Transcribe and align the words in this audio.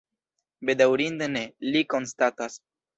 Bedaŭrinde 0.69 1.29
ne, 1.37 1.47
li 1.71 1.87
konstatas. 1.97 2.63